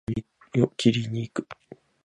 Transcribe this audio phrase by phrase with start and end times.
[0.07, 0.13] 美
[0.55, 1.47] 容院へ髪を切りに行く